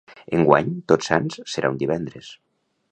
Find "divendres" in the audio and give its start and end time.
1.85-2.35